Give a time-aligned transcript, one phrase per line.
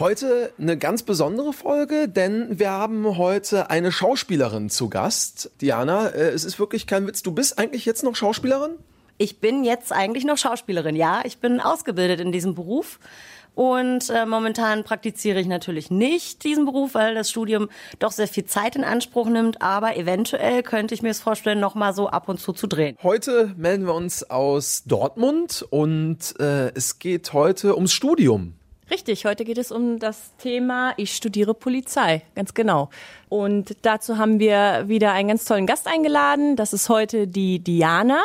[0.00, 5.50] Heute eine ganz besondere Folge, denn wir haben heute eine Schauspielerin zu Gast.
[5.60, 7.22] Diana, äh, es ist wirklich kein Witz.
[7.22, 8.76] Du bist eigentlich jetzt noch Schauspielerin?
[9.18, 11.20] Ich bin jetzt eigentlich noch Schauspielerin, ja.
[11.24, 12.98] Ich bin ausgebildet in diesem Beruf.
[13.54, 18.46] Und äh, momentan praktiziere ich natürlich nicht diesen Beruf, weil das Studium doch sehr viel
[18.46, 19.60] Zeit in Anspruch nimmt.
[19.60, 22.96] Aber eventuell könnte ich mir es vorstellen, noch mal so ab und zu zu drehen.
[23.02, 28.54] Heute melden wir uns aus Dortmund und äh, es geht heute ums Studium.
[28.90, 32.90] Richtig, heute geht es um das Thema Ich studiere Polizei, ganz genau.
[33.28, 36.56] Und dazu haben wir wieder einen ganz tollen Gast eingeladen.
[36.56, 38.20] Das ist heute die Diana.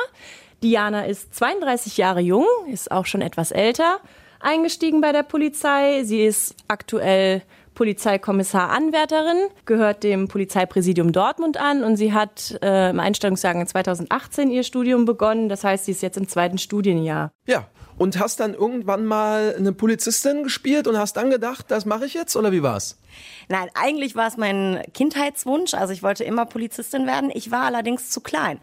[0.64, 4.00] Diana ist 32 Jahre jung, ist auch schon etwas älter,
[4.40, 6.04] eingestiegen bei der Polizei.
[6.04, 7.44] Sie ist aktuell
[7.76, 15.06] Polizeikommissar-Anwärterin, gehört dem Polizeipräsidium Dortmund an und sie hat äh, im Einstellungsjahr 2018 ihr Studium
[15.06, 15.48] begonnen.
[15.48, 17.32] Das heißt, sie ist jetzt im zweiten Studienjahr.
[17.46, 22.06] Ja, und hast dann irgendwann mal eine Polizistin gespielt und hast dann gedacht, das mache
[22.06, 22.98] ich jetzt oder wie war's?
[23.48, 25.74] Nein, eigentlich war es mein Kindheitswunsch.
[25.74, 27.32] Also ich wollte immer Polizistin werden.
[27.34, 28.60] Ich war allerdings zu klein.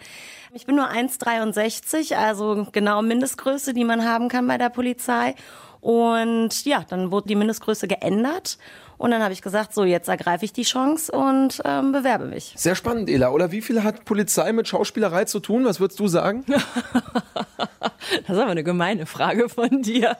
[0.52, 5.34] Ich bin nur 1,63, also genau Mindestgröße, die man haben kann bei der Polizei.
[5.80, 8.58] Und ja, dann wurde die Mindestgröße geändert.
[9.02, 12.54] Und dann habe ich gesagt, so jetzt ergreife ich die Chance und ähm, bewerbe mich.
[12.56, 13.30] Sehr spannend, Ela.
[13.30, 15.64] Oder wie viel hat Polizei mit Schauspielerei zu tun?
[15.64, 16.44] Was würdest du sagen?
[16.46, 20.16] das ist aber eine gemeine Frage von dir.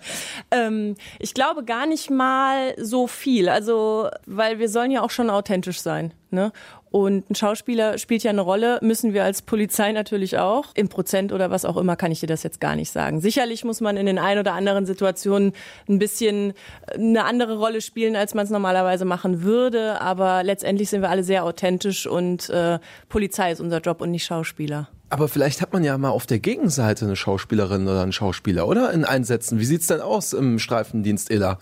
[0.50, 3.48] Ähm, ich glaube gar nicht mal so viel.
[3.48, 6.12] Also, weil wir sollen ja auch schon authentisch sein.
[6.30, 6.50] Ne?
[6.92, 10.66] Und ein Schauspieler spielt ja eine Rolle, müssen wir als Polizei natürlich auch.
[10.74, 13.22] Im Prozent oder was auch immer kann ich dir das jetzt gar nicht sagen.
[13.22, 15.54] Sicherlich muss man in den ein oder anderen Situationen
[15.88, 16.52] ein bisschen
[16.94, 20.02] eine andere Rolle spielen, als man es normalerweise machen würde.
[20.02, 24.26] Aber letztendlich sind wir alle sehr authentisch und äh, Polizei ist unser Job und nicht
[24.26, 24.88] Schauspieler.
[25.12, 28.92] Aber vielleicht hat man ja mal auf der Gegenseite eine Schauspielerin oder einen Schauspieler, oder?
[28.92, 29.58] In Einsätzen.
[29.58, 31.58] Wie sieht's denn aus im Streifendienst, Ela?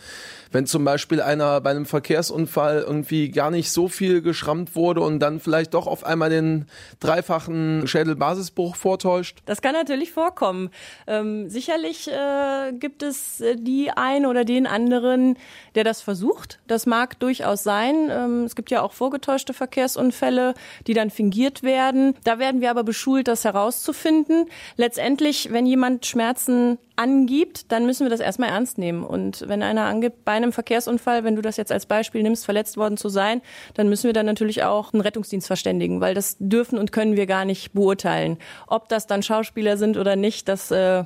[0.52, 5.20] Wenn zum Beispiel einer bei einem Verkehrsunfall irgendwie gar nicht so viel geschrammt wurde und
[5.20, 6.66] dann vielleicht doch auf einmal den
[6.98, 9.38] dreifachen Schädelbasisbruch vortäuscht?
[9.46, 10.70] Das kann natürlich vorkommen.
[11.06, 15.36] Ähm, sicherlich äh, gibt es äh, die ein oder den anderen,
[15.74, 16.58] der das versucht.
[16.66, 18.08] Das mag durchaus sein.
[18.10, 20.54] Ähm, es gibt ja auch vorgetäuschte Verkehrsunfälle,
[20.86, 22.14] die dann fingiert werden.
[22.24, 24.46] Da werden wir aber beschult, das herauszufinden.
[24.76, 29.04] Letztendlich, wenn jemand Schmerzen angibt, dann müssen wir das erstmal ernst nehmen.
[29.04, 32.76] Und wenn einer angibt, bei einem Verkehrsunfall, wenn du das jetzt als Beispiel nimmst, verletzt
[32.76, 33.42] worden zu sein,
[33.74, 37.26] dann müssen wir dann natürlich auch einen Rettungsdienst verständigen, weil das dürfen und können wir
[37.26, 38.38] gar nicht beurteilen.
[38.66, 41.04] Ob das dann Schauspieler sind oder nicht, das äh,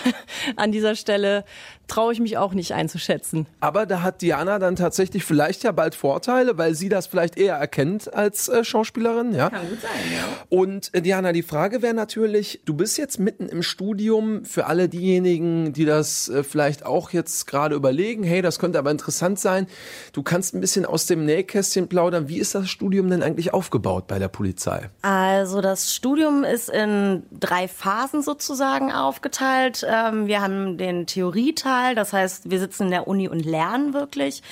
[0.56, 1.44] an dieser Stelle
[1.90, 3.46] traue ich mich auch nicht einzuschätzen.
[3.58, 7.56] Aber da hat Diana dann tatsächlich vielleicht ja bald Vorteile, weil sie das vielleicht eher
[7.56, 9.34] erkennt als äh, Schauspielerin.
[9.34, 9.50] Ja?
[9.50, 10.24] Kann gut sein, ja.
[10.48, 14.88] Und äh, Diana, die Frage wäre natürlich, du bist jetzt mitten im Studium für alle
[14.88, 19.66] diejenigen, die das äh, vielleicht auch jetzt gerade überlegen, hey, das könnte aber interessant sein.
[20.12, 22.28] Du kannst ein bisschen aus dem Nähkästchen plaudern.
[22.28, 24.90] Wie ist das Studium denn eigentlich aufgebaut bei der Polizei?
[25.02, 29.84] Also das Studium ist in drei Phasen sozusagen aufgeteilt.
[29.88, 31.94] Ähm, wir haben den Theorieteil, Teil.
[31.94, 34.42] Das heißt, wir sitzen in der Uni und lernen wirklich.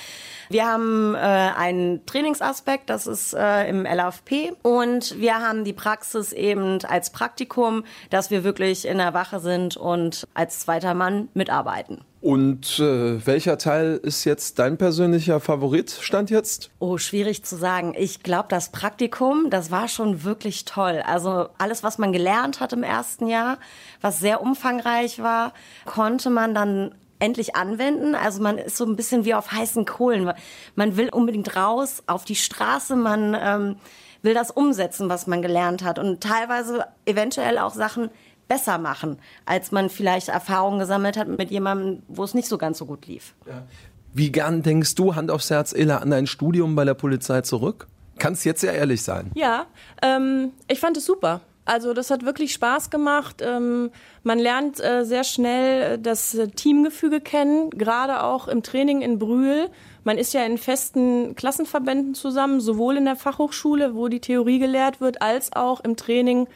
[0.49, 4.53] Wir haben äh, einen Trainingsaspekt, das ist äh, im LFP.
[4.63, 9.77] Und wir haben die Praxis eben als Praktikum, dass wir wirklich in der Wache sind
[9.77, 12.01] und als zweiter Mann mitarbeiten.
[12.21, 16.69] Und äh, welcher Teil ist jetzt dein persönlicher Favorit, stand jetzt?
[16.79, 17.93] Oh, schwierig zu sagen.
[17.97, 21.01] Ich glaube, das Praktikum, das war schon wirklich toll.
[21.05, 23.57] Also alles, was man gelernt hat im ersten Jahr,
[24.01, 25.53] was sehr umfangreich war,
[25.85, 28.15] konnte man dann endlich anwenden.
[28.15, 30.31] Also man ist so ein bisschen wie auf heißen Kohlen.
[30.75, 33.75] Man will unbedingt raus auf die Straße, man ähm,
[34.21, 38.09] will das umsetzen, was man gelernt hat und teilweise eventuell auch Sachen
[38.47, 42.79] besser machen, als man vielleicht Erfahrungen gesammelt hat mit jemandem, wo es nicht so ganz
[42.79, 43.35] so gut lief.
[43.45, 43.63] Ja.
[44.11, 47.87] Wie gern denkst du, Hand aufs Herz, Ela, an dein Studium bei der Polizei zurück?
[48.17, 49.31] Kannst jetzt ja ehrlich sein.
[49.35, 49.67] Ja,
[50.01, 51.41] ähm, ich fand es super.
[51.65, 53.43] Also das hat wirklich Spaß gemacht.
[53.45, 53.91] Ähm,
[54.23, 59.69] man lernt äh, sehr schnell äh, das Teamgefüge kennen, gerade auch im Training in Brühl.
[60.03, 64.99] Man ist ja in festen Klassenverbänden zusammen, sowohl in der Fachhochschule, wo die Theorie gelehrt
[65.01, 66.47] wird, als auch im Training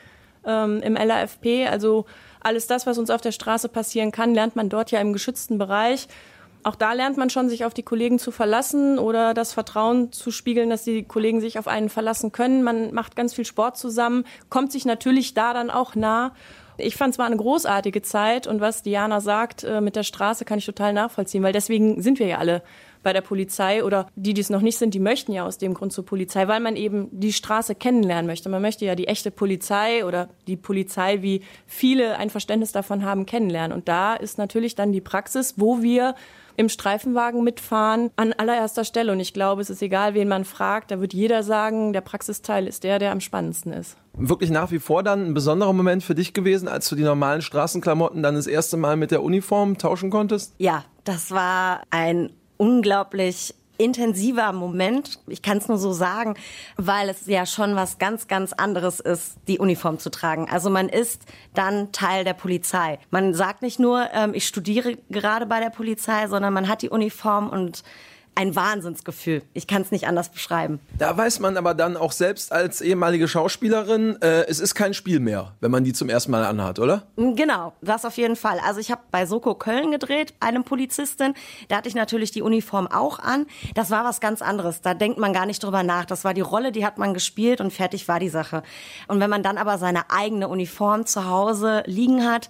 [0.46, 1.68] ähm, im LAFP.
[1.68, 2.06] Also
[2.40, 5.58] alles das, was uns auf der Straße passieren kann, lernt man dort ja im geschützten
[5.58, 6.08] Bereich
[6.64, 10.32] auch da lernt man schon, sich auf die Kollegen zu verlassen oder das Vertrauen zu
[10.32, 12.64] spiegeln, dass die Kollegen sich auf einen verlassen können.
[12.64, 16.34] Man macht ganz viel Sport zusammen, kommt sich natürlich da dann auch nah.
[16.78, 20.46] Ich fand es war eine großartige Zeit und was Diana sagt äh, mit der Straße
[20.46, 22.64] kann ich total nachvollziehen, weil deswegen sind wir ja alle
[23.04, 25.74] bei der Polizei oder die, die es noch nicht sind, die möchten ja aus dem
[25.74, 28.50] Grund zur Polizei, weil man eben die Straße kennenlernen möchte.
[28.50, 33.26] Man möchte ja die echte Polizei oder die Polizei, wie viele ein Verständnis davon haben,
[33.26, 33.76] kennenlernen.
[33.76, 36.16] Und da ist natürlich dann die Praxis, wo wir
[36.56, 39.12] im Streifenwagen mitfahren an allererster Stelle.
[39.12, 42.68] Und ich glaube, es ist egal, wen man fragt, da wird jeder sagen, der Praxisteil
[42.68, 43.98] ist der, der am spannendsten ist.
[44.16, 47.42] Wirklich nach wie vor dann ein besonderer Moment für dich gewesen, als du die normalen
[47.42, 50.54] Straßenklamotten dann das erste Mal mit der Uniform tauschen konntest?
[50.60, 55.20] Ja, das war ein unglaublich intensiver Moment.
[55.28, 56.36] Ich kann es nur so sagen,
[56.78, 60.48] weil es ja schon was ganz, ganz anderes ist, die Uniform zu tragen.
[60.50, 61.24] Also man ist
[61.54, 63.00] dann Teil der Polizei.
[63.10, 66.90] Man sagt nicht nur, ähm, ich studiere gerade bei der Polizei, sondern man hat die
[66.90, 67.84] Uniform und
[68.36, 69.44] ein Wahnsinnsgefühl.
[69.54, 70.80] Ich kann es nicht anders beschreiben.
[70.98, 75.20] Da weiß man aber dann auch selbst als ehemalige Schauspielerin, äh, es ist kein Spiel
[75.20, 77.04] mehr, wenn man die zum ersten Mal anhat, oder?
[77.16, 78.60] Mm, genau, das auf jeden Fall.
[78.66, 81.34] Also ich habe bei Soko Köln gedreht, einem Polizistin.
[81.68, 83.46] Da hatte ich natürlich die Uniform auch an.
[83.76, 84.82] Das war was ganz anderes.
[84.82, 86.06] Da denkt man gar nicht drüber nach.
[86.06, 88.64] Das war die Rolle, die hat man gespielt und fertig war die Sache.
[89.08, 92.50] Und wenn man dann aber seine eigene Uniform zu Hause liegen hat,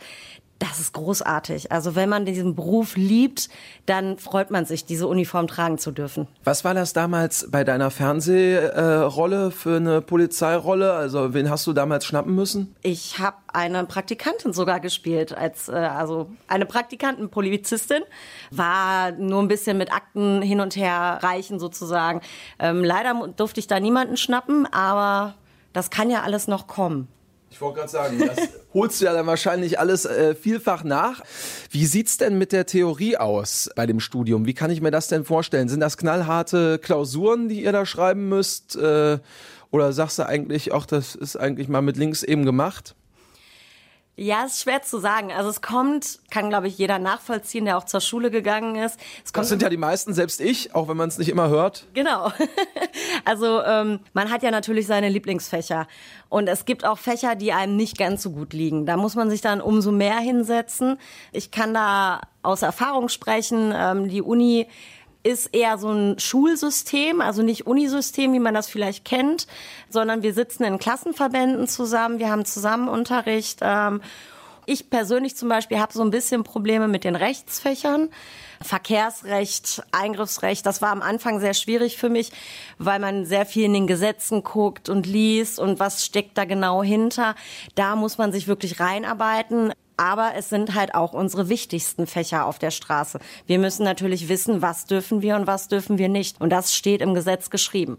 [0.60, 1.72] das ist großartig.
[1.72, 3.50] Also wenn man diesen Beruf liebt,
[3.86, 6.28] dann freut man sich, diese Uniform tragen zu dürfen.
[6.44, 10.94] Was war das damals bei deiner Fernsehrolle für eine Polizeirolle?
[10.94, 12.76] Also wen hast du damals schnappen müssen?
[12.82, 18.04] Ich habe eine Praktikantin sogar gespielt, als äh, also eine Praktikantenpolizistin,
[18.52, 22.22] war nur ein bisschen mit Akten hin und her reichen sozusagen.
[22.60, 25.36] Ähm, leider durfte ich da niemanden schnappen, aber
[25.74, 27.08] das kann ja alles noch kommen.
[27.54, 31.22] Ich wollte gerade sagen, das holst du ja dann wahrscheinlich alles äh, vielfach nach.
[31.70, 34.48] Wie sieht's denn mit der Theorie aus bei dem Studium?
[34.48, 35.70] Wie kann ich mir das denn vorstellen?
[35.70, 38.76] Sind das knallharte Klausuren, die ihr da schreiben müsst?
[38.76, 39.20] Äh,
[39.70, 42.96] oder sagst du eigentlich, auch das ist eigentlich mal mit links eben gemacht?
[44.16, 45.32] Ja, ist schwer zu sagen.
[45.32, 49.00] Also es kommt, kann glaube ich jeder nachvollziehen, der auch zur Schule gegangen ist.
[49.34, 51.88] das sind ja die meisten, selbst ich, auch wenn man es nicht immer hört.
[51.94, 52.32] Genau.
[53.26, 55.88] Also ähm, man hat ja natürlich seine Lieblingsfächer
[56.30, 58.86] und es gibt auch Fächer, die einem nicht ganz so gut liegen.
[58.86, 60.98] Da muss man sich dann umso mehr hinsetzen.
[61.32, 63.74] Ich kann da aus Erfahrung sprechen.
[63.76, 64.68] Ähm, die Uni
[65.24, 69.48] ist eher so ein Schulsystem, also nicht Unisystem, wie man das vielleicht kennt,
[69.90, 73.60] sondern wir sitzen in Klassenverbänden zusammen, wir haben zusammen Unterricht.
[73.62, 74.02] Ähm,
[74.66, 78.10] ich persönlich zum Beispiel habe so ein bisschen Probleme mit den Rechtsfächern.
[78.62, 82.32] Verkehrsrecht, Eingriffsrecht, das war am Anfang sehr schwierig für mich,
[82.78, 86.82] weil man sehr viel in den Gesetzen guckt und liest und was steckt da genau
[86.82, 87.36] hinter.
[87.76, 92.60] Da muss man sich wirklich reinarbeiten aber es sind halt auch unsere wichtigsten Fächer auf
[92.60, 93.20] der Straße.
[93.46, 96.42] Wir müssen natürlich wissen, was dürfen wir und was dürfen wir nicht.
[96.42, 97.98] Und das steht im Gesetz geschrieben.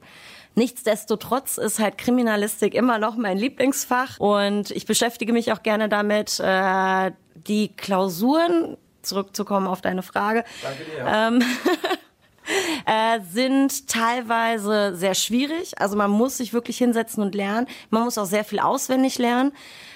[0.57, 6.39] Nichtsdestotrotz ist halt Kriminalistik immer noch mein Lieblingsfach und ich beschäftige mich auch gerne damit,
[6.39, 11.07] äh, die Klausuren, zurückzukommen auf deine Frage, Danke dir.
[11.07, 11.43] Ähm,
[12.87, 15.79] äh, sind teilweise sehr schwierig.
[15.79, 17.67] Also man muss sich wirklich hinsetzen und lernen.
[17.91, 19.53] Man muss auch sehr viel auswendig lernen.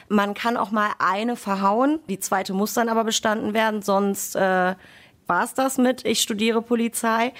[0.08, 4.74] Man kann auch mal eine verhauen, die zweite muss dann aber bestanden werden, sonst äh,
[5.26, 7.32] war es das mit, ich studiere Polizei.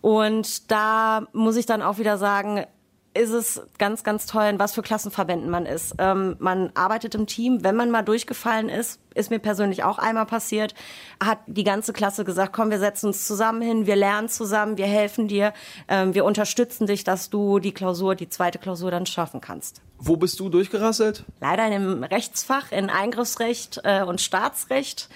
[0.00, 2.66] Und da muss ich dann auch wieder sagen,
[3.14, 5.94] ist es ganz, ganz toll, in was für Klassenverbänden man ist.
[5.98, 7.62] Ähm, man arbeitet im Team.
[7.62, 10.74] Wenn man mal durchgefallen ist, ist mir persönlich auch einmal passiert,
[11.22, 14.86] hat die ganze Klasse gesagt, komm, wir setzen uns zusammen hin, wir lernen zusammen, wir
[14.86, 15.52] helfen dir,
[15.88, 19.80] ähm, wir unterstützen dich, dass du die Klausur, die zweite Klausur dann schaffen kannst.
[20.06, 21.24] Wo bist du durchgerasselt?
[21.40, 25.08] Leider in einem Rechtsfach, in Eingriffsrecht äh, und Staatsrecht.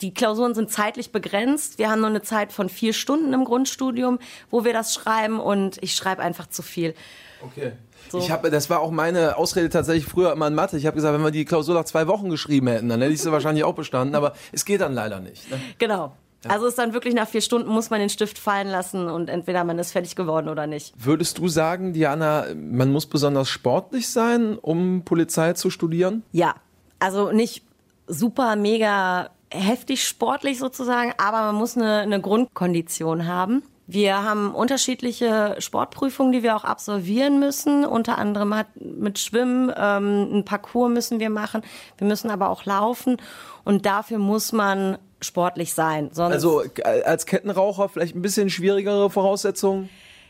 [0.00, 1.78] Die Klausuren sind zeitlich begrenzt.
[1.78, 4.18] Wir haben nur eine Zeit von vier Stunden im Grundstudium,
[4.50, 6.94] wo wir das schreiben und ich schreibe einfach zu viel.
[7.42, 7.72] Okay.
[8.10, 8.18] So.
[8.18, 10.76] Ich habe, das war auch meine Ausrede tatsächlich früher immer in Mathe.
[10.76, 13.22] Ich habe gesagt, wenn wir die Klausur nach zwei Wochen geschrieben hätten, dann hätte ich
[13.22, 14.14] sie wahrscheinlich auch bestanden.
[14.14, 15.50] Aber es geht dann leider nicht.
[15.50, 15.58] Ne?
[15.78, 16.12] Genau.
[16.44, 16.50] Ja.
[16.50, 19.62] Also ist dann wirklich nach vier Stunden muss man den Stift fallen lassen und entweder
[19.64, 20.92] man ist fertig geworden oder nicht.
[20.98, 26.24] Würdest du sagen, Diana, man muss besonders sportlich sein, um Polizei zu studieren?
[26.32, 26.54] Ja,
[26.98, 27.62] also nicht
[28.06, 33.62] super mega heftig sportlich sozusagen, aber man muss eine, eine Grundkondition haben.
[33.86, 37.84] Wir haben unterschiedliche Sportprüfungen, die wir auch absolvieren müssen.
[37.84, 41.62] Unter anderem hat mit Schwimmen ähm, ein Parcours müssen wir machen.
[41.98, 43.16] Wir müssen aber auch laufen
[43.64, 46.10] und dafür muss man sportlich sein.
[46.12, 46.62] Sonst also
[47.04, 49.88] als Kettenraucher vielleicht ein bisschen schwierigere Voraussetzungen?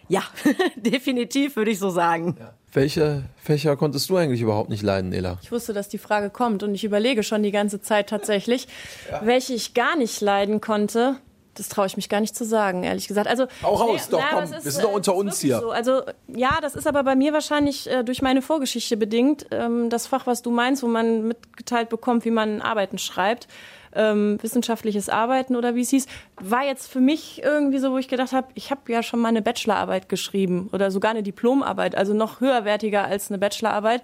[0.09, 0.23] Ja,
[0.77, 2.37] definitiv würde ich so sagen.
[2.39, 2.53] Ja.
[2.75, 5.39] Welche Fächer konntest du eigentlich überhaupt nicht leiden, Ela?
[5.43, 8.67] Ich wusste, dass die Frage kommt und ich überlege schon die ganze Zeit tatsächlich,
[9.11, 9.21] ja.
[9.25, 11.17] welche ich gar nicht leiden konnte.
[11.55, 13.27] Das traue ich mich gar nicht zu sagen, ehrlich gesagt.
[13.27, 15.61] Also auch raus, nee, doch, na, komm, ist, wir sind doch unter uns hier.
[15.61, 15.71] So.
[15.71, 19.47] Also ja, das ist aber bei mir wahrscheinlich äh, durch meine Vorgeschichte bedingt.
[19.51, 23.49] Ähm, das Fach, was du meinst, wo man mitgeteilt bekommt, wie man Arbeiten schreibt
[23.95, 26.07] ähm, wissenschaftliches Arbeiten oder wie es hieß,
[26.41, 29.29] war jetzt für mich irgendwie so, wo ich gedacht habe, ich habe ja schon mal
[29.29, 34.03] eine Bachelorarbeit geschrieben oder sogar eine Diplomarbeit, also noch höherwertiger als eine Bachelorarbeit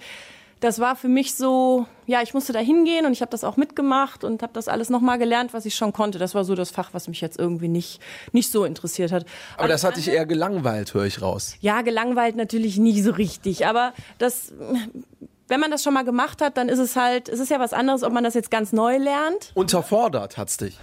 [0.61, 3.57] das war für mich so, ja, ich musste da hingehen und ich habe das auch
[3.57, 6.19] mitgemacht und habe das alles nochmal gelernt, was ich schon konnte.
[6.19, 8.01] Das war so das Fach, was mich jetzt irgendwie nicht,
[8.33, 9.25] nicht so interessiert hat.
[9.55, 11.55] Aber, aber das hat dich eher gelangweilt, höre ich raus.
[11.61, 13.67] Ja, gelangweilt natürlich nie so richtig.
[13.67, 14.53] Aber das,
[15.49, 17.73] wenn man das schon mal gemacht hat, dann ist es halt, es ist ja was
[17.73, 19.51] anderes, ob man das jetzt ganz neu lernt.
[19.55, 20.79] Unterfordert hat's dich.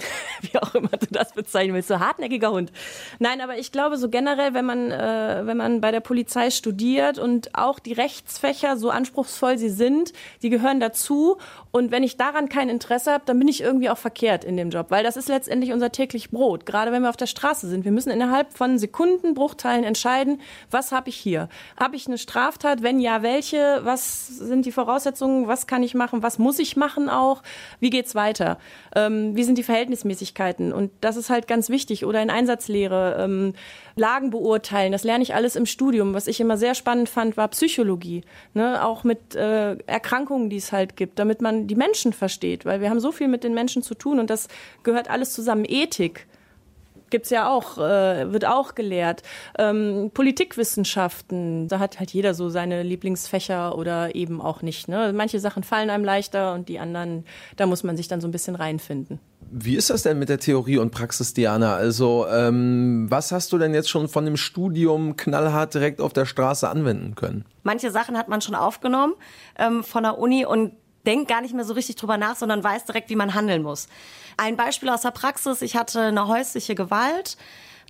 [0.42, 2.72] wie auch immer du das bezeichnen willst, so hartnäckiger Hund.
[3.18, 7.18] Nein, aber ich glaube so generell, wenn man, äh, wenn man bei der Polizei studiert
[7.18, 11.38] und auch die Rechtsfächer, so anspruchsvoll sie sind, die gehören dazu.
[11.70, 14.70] Und wenn ich daran kein Interesse habe, dann bin ich irgendwie auch verkehrt in dem
[14.70, 16.66] Job, weil das ist letztendlich unser täglich Brot.
[16.66, 20.40] Gerade wenn wir auf der Straße sind, wir müssen innerhalb von Sekundenbruchteilen entscheiden,
[20.70, 21.48] was habe ich hier?
[21.78, 22.82] Habe ich eine Straftat?
[22.82, 23.80] Wenn ja, welche?
[23.82, 25.46] Was sind die Voraussetzungen?
[25.46, 26.22] Was kann ich machen?
[26.22, 27.42] Was muss ich machen auch?
[27.78, 28.58] Wie geht's weiter?
[28.94, 29.89] Ähm, wie sind die Verhältnisse?
[29.90, 30.72] Verhältnismäßigkeiten.
[30.72, 32.04] Und das ist halt ganz wichtig.
[32.04, 33.54] Oder in Einsatzlehre, ähm,
[33.96, 34.92] Lagen beurteilen.
[34.92, 36.14] Das lerne ich alles im Studium.
[36.14, 38.22] Was ich immer sehr spannend fand, war Psychologie.
[38.54, 38.84] Ne?
[38.84, 42.64] Auch mit äh, Erkrankungen, die es halt gibt, damit man die Menschen versteht.
[42.64, 44.48] Weil wir haben so viel mit den Menschen zu tun und das
[44.82, 45.64] gehört alles zusammen.
[45.66, 46.26] Ethik
[47.10, 49.22] gibt's ja auch, äh, wird auch gelehrt.
[49.58, 54.86] Ähm, Politikwissenschaften, da hat halt jeder so seine Lieblingsfächer oder eben auch nicht.
[54.86, 55.12] Ne?
[55.12, 57.24] Manche Sachen fallen einem leichter und die anderen,
[57.56, 59.18] da muss man sich dann so ein bisschen reinfinden.
[59.52, 61.74] Wie ist das denn mit der Theorie und Praxis, Diana?
[61.74, 66.24] Also, ähm, was hast du denn jetzt schon von dem Studium knallhart direkt auf der
[66.24, 67.44] Straße anwenden können?
[67.64, 69.14] Manche Sachen hat man schon aufgenommen
[69.58, 70.72] ähm, von der Uni und
[71.04, 73.88] denkt gar nicht mehr so richtig drüber nach, sondern weiß direkt, wie man handeln muss.
[74.36, 77.36] Ein Beispiel aus der Praxis, ich hatte eine häusliche Gewalt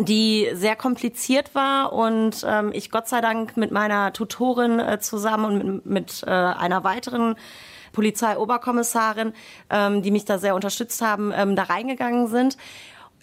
[0.02, 5.44] die sehr kompliziert war und ähm, ich Gott sei Dank mit meiner Tutorin äh, zusammen
[5.44, 7.36] und mit, mit äh, einer weiteren
[7.92, 9.32] Polizeioberkommissarin,
[9.70, 12.56] ähm, die mich da sehr unterstützt haben, ähm, da reingegangen sind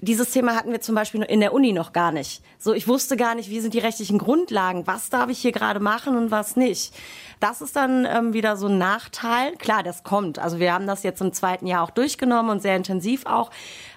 [0.01, 2.41] dieses Thema hatten wir zum Beispiel in der Uni noch gar nicht.
[2.59, 5.79] So, ich wusste gar nicht, wie sind die rechtlichen Grundlagen, was darf ich hier gerade
[5.79, 6.93] machen und was nicht.
[7.39, 9.55] Das ist dann ähm, wieder so ein Nachteil.
[9.57, 10.39] Klar, das kommt.
[10.39, 13.49] Also wir haben das jetzt im zweiten Jahr auch durchgenommen und sehr intensiv auch.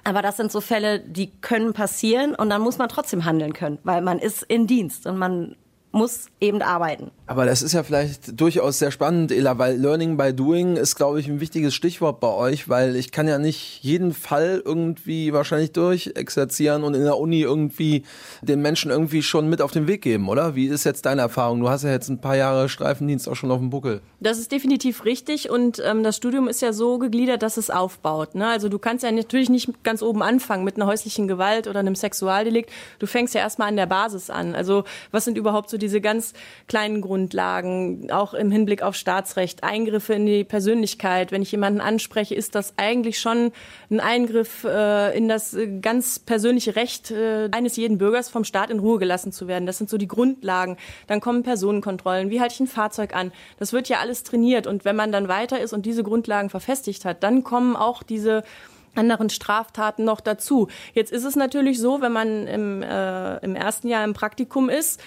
[0.03, 3.79] Aber das sind so Fälle, die können passieren und dann muss man trotzdem handeln können,
[3.85, 5.57] weil man ist in Dienst und man
[5.93, 7.11] muss eben arbeiten.
[7.31, 11.21] Aber das ist ja vielleicht durchaus sehr spannend, Ela, weil Learning by Doing ist, glaube
[11.21, 15.71] ich, ein wichtiges Stichwort bei euch, weil ich kann ja nicht jeden Fall irgendwie wahrscheinlich
[15.71, 18.03] durchexerzieren und in der Uni irgendwie
[18.43, 20.57] den Menschen irgendwie schon mit auf den Weg geben, oder?
[20.57, 21.61] Wie ist jetzt deine Erfahrung?
[21.61, 24.01] Du hast ja jetzt ein paar Jahre Streifendienst auch schon auf dem Buckel.
[24.19, 28.35] Das ist definitiv richtig und ähm, das Studium ist ja so gegliedert, dass es aufbaut.
[28.35, 28.49] Ne?
[28.49, 31.95] Also du kannst ja natürlich nicht ganz oben anfangen mit einer häuslichen Gewalt oder einem
[31.95, 32.71] Sexualdelikt.
[32.99, 34.57] Du fängst ja erstmal an der Basis an.
[34.57, 34.83] Also
[35.13, 36.33] was sind überhaupt so diese ganz
[36.67, 41.33] kleinen Grundlagen, auch im Hinblick auf Staatsrecht, Eingriffe in die Persönlichkeit.
[41.33, 43.53] Wenn ich jemanden anspreche, ist das eigentlich schon
[43.91, 48.79] ein Eingriff äh, in das ganz persönliche Recht äh, eines jeden Bürgers vom Staat in
[48.79, 49.67] Ruhe gelassen zu werden.
[49.67, 50.79] Das sind so die Grundlagen.
[51.09, 52.31] Dann kommen Personenkontrollen.
[52.31, 53.33] Wie halte ich ein Fahrzeug an?
[53.59, 54.67] Das wird ja alles trainiert.
[54.67, 58.45] Und wenn man dann weiter ist und diese Grundlagen verfestigt hat, dann kommen auch diese
[58.95, 60.69] anderen Straftaten noch dazu.
[60.95, 65.01] Jetzt ist es natürlich so, wenn man im, äh, im ersten Jahr im Praktikum ist,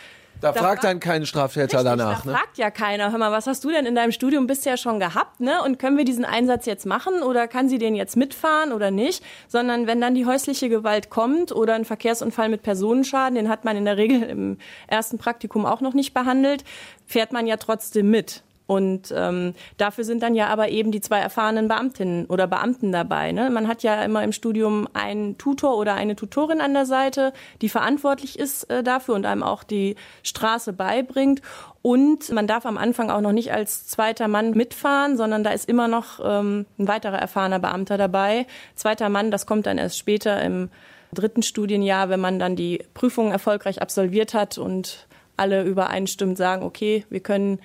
[0.43, 2.23] da, da fragt dann kein Straftäter richtig, danach.
[2.23, 2.38] Da ne?
[2.38, 3.12] fragt ja keiner.
[3.12, 5.39] Hör mal, was hast du denn in deinem Studium bisher schon gehabt?
[5.39, 5.62] Ne?
[5.63, 9.23] Und können wir diesen Einsatz jetzt machen oder kann sie den jetzt mitfahren oder nicht?
[9.47, 13.77] Sondern wenn dann die häusliche Gewalt kommt oder ein Verkehrsunfall mit Personenschaden, den hat man
[13.77, 14.57] in der Regel im
[14.88, 16.65] ersten Praktikum auch noch nicht behandelt,
[17.05, 18.43] fährt man ja trotzdem mit.
[18.65, 23.32] Und ähm, dafür sind dann ja aber eben die zwei erfahrenen Beamtinnen oder Beamten dabei.
[23.32, 23.50] Ne?
[23.50, 27.70] Man hat ja immer im Studium einen Tutor oder eine Tutorin an der Seite, die
[27.70, 31.41] verantwortlich ist äh, dafür und einem auch die Straße beibringt.
[31.82, 35.67] Und man darf am Anfang auch noch nicht als zweiter Mann mitfahren, sondern da ist
[35.67, 38.48] immer noch ähm, ein weiterer erfahrener Beamter dabei.
[38.75, 40.70] Zweiter Mann, das kommt dann erst später im
[41.13, 47.05] dritten Studienjahr, wenn man dann die Prüfung erfolgreich absolviert hat und alle übereinstimmend sagen, okay,
[47.10, 47.60] wir können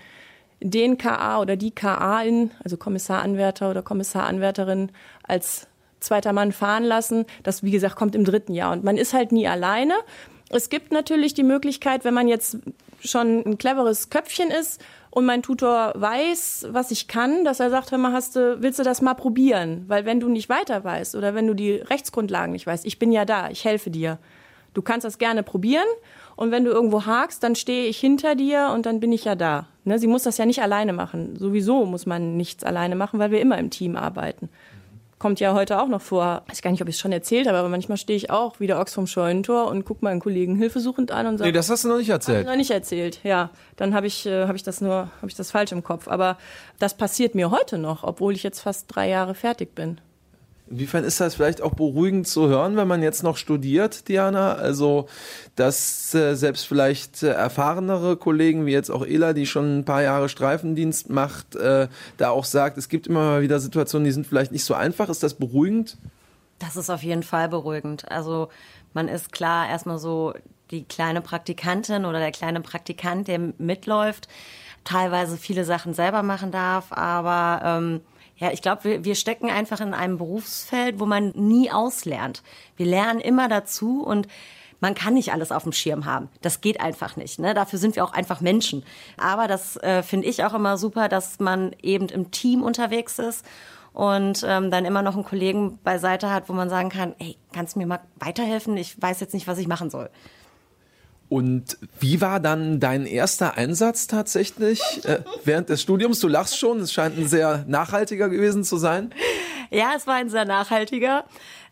[0.61, 4.91] den KA oder die KA-In, also Kommissaranwärter oder Kommissaranwärterin,
[5.23, 5.67] als
[6.01, 7.27] zweiter Mann fahren lassen.
[7.43, 8.73] Das, wie gesagt, kommt im dritten Jahr.
[8.73, 9.95] Und man ist halt nie alleine.
[10.51, 12.59] Es gibt natürlich die Möglichkeit, wenn man jetzt
[13.01, 17.93] schon ein cleveres Köpfchen ist und mein Tutor weiß, was ich kann, dass er sagt,
[17.93, 19.85] hör mal, hast du, willst du das mal probieren?
[19.89, 23.13] Weil wenn du nicht weiter weißt oder wenn du die Rechtsgrundlagen nicht weißt, ich bin
[23.13, 24.19] ja da, ich helfe dir.
[24.75, 25.87] Du kannst das gerne probieren
[26.39, 29.35] und wenn du irgendwo hakst, dann stehe ich hinter dir und dann bin ich ja
[29.35, 29.67] da.
[29.83, 29.99] Ne?
[29.99, 31.35] Sie muss das ja nicht alleine machen.
[31.37, 34.49] Sowieso muss man nichts alleine machen, weil wir immer im Team arbeiten.
[35.19, 36.43] Kommt ja heute auch noch vor.
[36.47, 38.61] Ich weiß gar nicht, ob ich es schon erzählt habe, aber manchmal stehe ich auch
[38.61, 41.51] wie der Ochs vom Scheunentor und gucke meinen Kollegen hilfesuchend an und sage.
[41.51, 42.47] Nee, das hast du noch nicht erzählt.
[42.47, 43.51] Noch nicht erzählt, ja.
[43.75, 46.07] Dann habe ich, äh, hab ich das nur, habe ich das falsch im Kopf.
[46.07, 46.39] Aber
[46.79, 50.01] das passiert mir heute noch, obwohl ich jetzt fast drei Jahre fertig bin.
[50.71, 54.55] Inwiefern ist das vielleicht auch beruhigend zu hören, wenn man jetzt noch studiert, Diana?
[54.55, 55.09] Also,
[55.57, 60.03] dass äh, selbst vielleicht äh, erfahrenere Kollegen, wie jetzt auch Ela, die schon ein paar
[60.03, 64.27] Jahre Streifendienst macht, äh, da auch sagt, es gibt immer mal wieder Situationen, die sind
[64.27, 65.09] vielleicht nicht so einfach.
[65.09, 65.97] Ist das beruhigend?
[66.59, 68.11] Das ist auf jeden Fall beruhigend.
[68.11, 68.49] Also,
[68.93, 70.35] man ist klar erstmal so
[70.71, 74.29] die kleine Praktikantin oder der kleine Praktikant, der mitläuft,
[74.85, 78.01] teilweise viele Sachen selber machen darf, aber ähm,
[78.39, 82.43] ja, ich glaube, wir, wir stecken einfach in einem Berufsfeld, wo man nie auslernt.
[82.77, 84.29] Wir lernen immer dazu und
[84.81, 86.29] man kann nicht alles auf dem Schirm haben.
[86.41, 87.41] Das geht einfach nicht.
[87.41, 87.53] Ne?
[87.53, 88.85] Dafür sind wir auch einfach Menschen.
[89.17, 93.45] Aber das äh, finde ich auch immer super, dass man eben im Team unterwegs ist
[93.93, 97.75] und ähm, dann immer noch einen Kollegen beiseite hat, wo man sagen kann, hey, kannst
[97.75, 98.77] du mir mal weiterhelfen?
[98.77, 100.11] Ich weiß jetzt nicht, was ich machen soll.
[101.29, 106.21] Und wie war dann dein erster Einsatz tatsächlich äh, während des Studiums?
[106.21, 109.13] Du lachst schon, es scheint ein sehr nachhaltiger gewesen zu sein.
[109.71, 111.25] Ja, es war ein sehr nachhaltiger.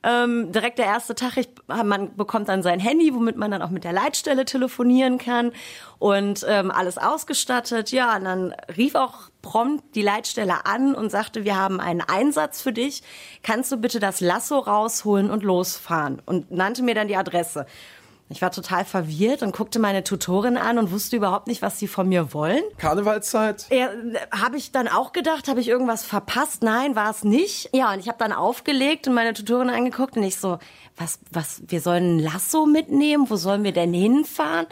[0.03, 3.71] Ähm, direkt der erste Tag, ich, man bekommt dann sein Handy, womit man dann auch
[3.71, 5.53] mit der Leitstelle telefonieren kann
[5.99, 7.91] und ähm, alles ausgestattet.
[7.91, 12.61] Ja, und dann rief auch prompt die Leitstelle an und sagte, wir haben einen Einsatz
[12.61, 13.03] für dich.
[13.43, 16.21] Kannst du bitte das Lasso rausholen und losfahren?
[16.27, 17.67] Und nannte mir dann die Adresse.
[18.29, 21.87] Ich war total verwirrt und guckte meine Tutorin an und wusste überhaupt nicht, was sie
[21.87, 22.63] von mir wollen.
[22.77, 23.67] Karnevalszeit?
[23.71, 23.89] Ja,
[24.33, 26.65] habe ich dann auch gedacht, habe ich irgendwas verpasst?
[26.65, 27.71] Nein, war es nicht.
[27.73, 30.59] Ja, und ich habe dann aufgelegt und meine Tutorin angeguckt und ich so,
[30.97, 33.31] was, was, wir sollen ein Lasso mitnehmen?
[33.31, 34.67] Wo sollen wir denn hinfahren?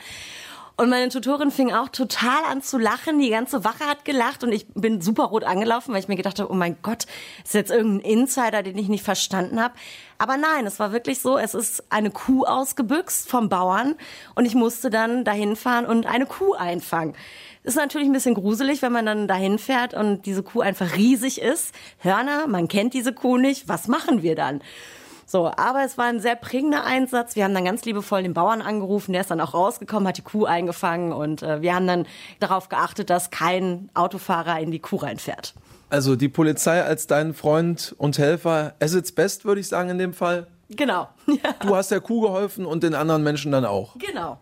[0.77, 3.21] Und meine Tutorin fing auch total an zu lachen.
[3.21, 6.41] Die ganze Wache hat gelacht und ich bin super rot angelaufen, weil ich mir gedacht
[6.41, 7.07] habe, oh mein Gott,
[7.45, 9.75] ist jetzt irgendein Insider, den ich nicht verstanden habe.
[10.19, 13.95] Aber nein, es war wirklich so, es ist eine Kuh ausgebüxt vom Bauern
[14.35, 17.15] und ich musste dann dahin fahren und eine Kuh einfangen.
[17.63, 21.41] Ist natürlich ein bisschen gruselig, wenn man dann dahin fährt und diese Kuh einfach riesig
[21.41, 21.73] ist.
[21.99, 23.69] Hörner, man kennt diese Kuh nicht.
[23.69, 24.61] Was machen wir dann?
[25.27, 27.37] So, aber es war ein sehr prägender Einsatz.
[27.37, 30.23] Wir haben dann ganz liebevoll den Bauern angerufen, der ist dann auch rausgekommen, hat die
[30.23, 32.07] Kuh eingefangen und äh, wir haben dann
[32.41, 35.55] darauf geachtet, dass kein Autofahrer in die Kuh reinfährt.
[35.91, 39.99] Also die Polizei als dein Freund und Helfer, as its best, würde ich sagen in
[39.99, 40.47] dem Fall.
[40.77, 41.09] Genau.
[41.27, 41.55] Ja.
[41.61, 43.97] Du hast der Kuh geholfen und den anderen Menschen dann auch.
[43.99, 44.39] Genau.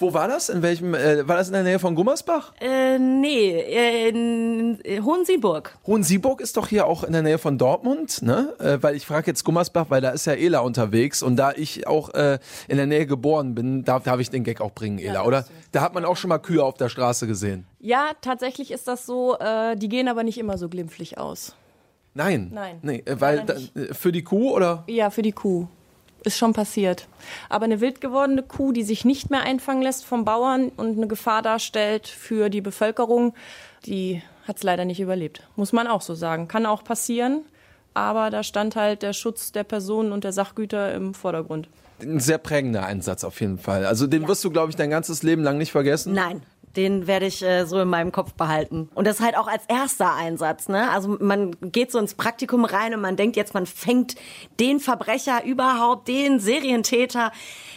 [0.00, 0.48] Wo war das?
[0.48, 0.94] In welchem?
[0.94, 2.52] Äh, war das in der Nähe von Gummersbach?
[2.60, 5.78] Äh, nee, in Hohensieburg.
[5.86, 8.54] Hohensieburg ist doch hier auch in der Nähe von Dortmund, ne?
[8.58, 11.86] Äh, weil ich frage jetzt Gummersbach, weil da ist ja Ela unterwegs und da ich
[11.86, 15.14] auch äh, in der Nähe geboren bin, darf, darf ich den Gag auch bringen, Ela,
[15.14, 15.44] ja, oder?
[15.72, 17.66] Da hat man auch schon mal Kühe auf der Straße gesehen.
[17.78, 19.38] Ja, tatsächlich ist das so.
[19.38, 21.54] Äh, die gehen aber nicht immer so glimpflich aus.
[22.14, 22.50] Nein.
[22.52, 22.78] Nein.
[22.82, 24.84] Nee, äh, weil da, äh, für die Kuh oder?
[24.86, 25.68] Ja, für die Kuh.
[26.22, 27.08] Ist schon passiert.
[27.48, 31.06] Aber eine wild gewordene Kuh, die sich nicht mehr einfangen lässt vom Bauern und eine
[31.06, 33.34] Gefahr darstellt für die Bevölkerung,
[33.86, 35.46] die hat es leider nicht überlebt.
[35.56, 36.46] Muss man auch so sagen.
[36.46, 37.42] Kann auch passieren.
[37.94, 41.68] Aber da stand halt der Schutz der Personen und der Sachgüter im Vordergrund.
[42.00, 43.84] Ein sehr prägender Einsatz auf jeden Fall.
[43.84, 44.28] Also den ja.
[44.28, 46.12] wirst du, glaube ich, dein ganzes Leben lang nicht vergessen.
[46.12, 46.42] Nein,
[46.76, 48.88] den werde ich äh, so in meinem Kopf behalten.
[48.94, 50.68] Und das halt auch als erster Einsatz.
[50.68, 50.90] Ne?
[50.90, 54.14] Also man geht so ins Praktikum rein und man denkt jetzt, man fängt
[54.58, 57.32] den Verbrecher überhaupt, den Serientäter.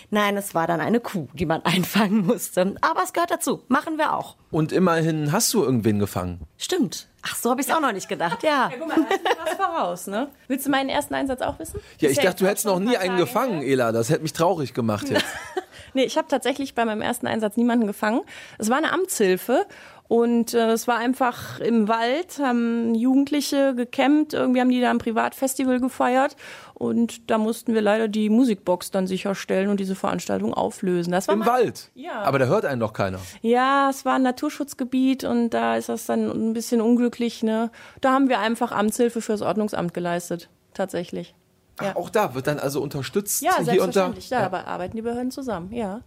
[0.10, 2.76] Nein, es war dann eine Kuh, die man einfangen musste.
[2.82, 3.64] Aber es gehört dazu.
[3.68, 4.36] Machen wir auch.
[4.52, 6.42] Und immerhin hast du irgendwen gefangen.
[6.58, 7.08] Stimmt.
[7.26, 8.70] Ach, so habe ich es auch noch nicht gedacht, ja.
[8.70, 8.98] ja guck mal,
[9.46, 10.28] was voraus, ne?
[10.50, 11.80] Willst du meinen ersten Einsatz auch wissen?
[12.00, 13.94] Ja, ich dachte, du hättest noch nie einen gefangen, Ela.
[13.94, 15.26] Das hätte mich traurig gemacht jetzt.
[15.94, 18.22] Nee, ich habe tatsächlich bei meinem ersten Einsatz niemanden gefangen.
[18.58, 19.66] Es war eine Amtshilfe
[20.08, 24.98] und äh, es war einfach im Wald, haben Jugendliche gecampt, irgendwie haben die da ein
[24.98, 26.36] Privatfestival gefeiert
[26.74, 31.12] und da mussten wir leider die Musikbox dann sicherstellen und diese Veranstaltung auflösen.
[31.12, 31.90] Das war Im Wald?
[31.96, 32.22] Ja.
[32.22, 33.20] Aber da hört einen doch keiner.
[33.42, 37.42] Ja, es war ein Naturschutzgebiet und da ist das dann ein bisschen unglücklich.
[37.42, 37.72] Ne?
[38.02, 41.34] Da haben wir einfach Amtshilfe fürs Ordnungsamt geleistet, tatsächlich.
[41.78, 44.14] Ach, auch da wird dann also unterstützt ja, hier und da.
[44.30, 46.02] Ja, aber arbeiten die Behörden zusammen, ja.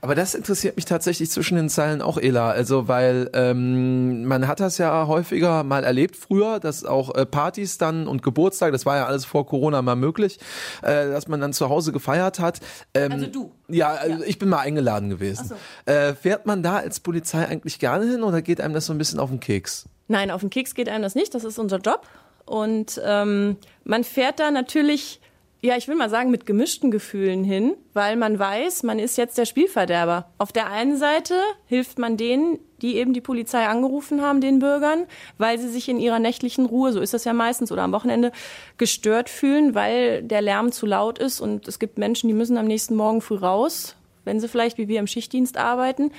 [0.00, 2.50] Aber das interessiert mich tatsächlich zwischen den Zeilen auch, Ela.
[2.50, 7.78] Also, weil ähm, man hat das ja häufiger mal erlebt früher, dass auch äh, Partys
[7.78, 10.38] dann und Geburtstag, das war ja alles vor Corona mal möglich,
[10.82, 12.60] äh, dass man dann zu Hause gefeiert hat.
[12.94, 13.52] Ähm, also du?
[13.68, 15.48] Ja, also ja, ich bin mal eingeladen gewesen.
[15.48, 15.92] So.
[15.92, 18.98] Äh, fährt man da als Polizei eigentlich gerne hin oder geht einem das so ein
[18.98, 19.86] bisschen auf den Keks?
[20.08, 21.34] Nein, auf den Keks geht einem das nicht.
[21.34, 22.06] Das ist unser Job.
[22.50, 25.20] Und ähm, man fährt da natürlich,
[25.62, 29.38] ja, ich will mal sagen, mit gemischten Gefühlen hin, weil man weiß, man ist jetzt
[29.38, 30.28] der Spielverderber.
[30.36, 31.34] Auf der einen Seite
[31.66, 35.06] hilft man denen, die eben die Polizei angerufen haben, den Bürgern,
[35.38, 38.32] weil sie sich in ihrer nächtlichen Ruhe, so ist das ja meistens, oder am Wochenende
[38.78, 42.66] gestört fühlen, weil der Lärm zu laut ist und es gibt Menschen, die müssen am
[42.66, 46.10] nächsten Morgen früh raus, wenn sie vielleicht wie wir im Schichtdienst arbeiten.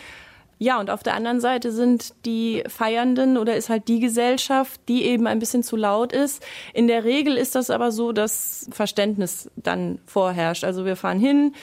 [0.63, 5.06] Ja, und auf der anderen Seite sind die Feiernden oder ist halt die Gesellschaft, die
[5.06, 6.45] eben ein bisschen zu laut ist.
[6.76, 10.63] In der Regel ist das aber so, dass Verständnis dann vorherrscht.
[10.63, 11.56] Also wir fahren hin,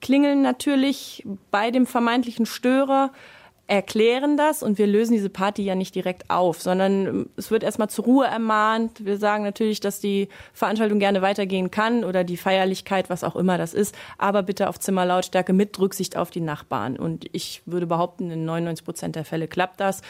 [0.00, 3.12] klingeln natürlich bei dem vermeintlichen Störer,
[3.70, 7.62] erklären das und wir lösen diese Party ja nicht direkt auf, sondern ähm, es wird
[7.62, 9.04] erstmal zur Ruhe ermahnt.
[9.04, 13.58] Wir sagen natürlich, dass die Veranstaltung gerne weitergehen kann oder die Feierlichkeit, was auch immer
[13.58, 16.96] das ist, aber bitte auf Zimmerlautstärke mit Rücksicht auf die Nachbarn.
[16.96, 20.02] Und ich würde behaupten, in 99 Prozent der Fälle klappt das.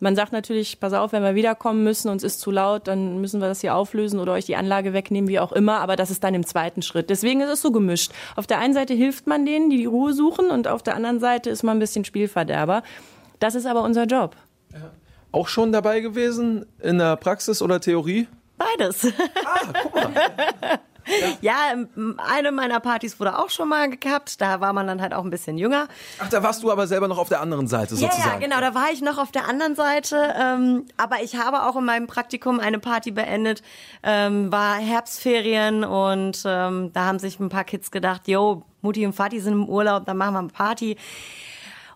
[0.00, 3.20] Man sagt natürlich, pass auf, wenn wir wiederkommen müssen und es ist zu laut, dann
[3.20, 5.80] müssen wir das hier auflösen oder euch die Anlage wegnehmen, wie auch immer.
[5.80, 7.10] Aber das ist dann im zweiten Schritt.
[7.10, 8.12] Deswegen ist es so gemischt.
[8.36, 11.18] Auf der einen Seite hilft man denen, die die Ruhe suchen und auf der anderen
[11.18, 12.82] Seite ist man ein bisschen Spielverderber.
[13.40, 14.36] Das ist aber unser Job.
[14.72, 14.90] Ja.
[15.32, 18.28] Auch schon dabei gewesen in der Praxis oder Theorie?
[18.56, 19.06] Beides.
[19.44, 20.12] Ah, guck mal.
[21.40, 21.54] Ja.
[22.18, 24.40] eine meiner Partys wurde auch schon mal gehabt.
[24.40, 25.88] Da war man dann halt auch ein bisschen jünger.
[26.18, 28.22] Ach, da warst du aber selber noch auf der anderen Seite sozusagen.
[28.22, 30.34] Ja, ja genau, da war ich noch auf der anderen Seite.
[30.38, 33.62] Ähm, aber ich habe auch in meinem Praktikum eine Party beendet.
[34.02, 39.18] Ähm, war Herbstferien und ähm, da haben sich ein paar Kids gedacht, yo, Mutti und
[39.18, 40.96] Vati sind im Urlaub, dann machen wir eine Party.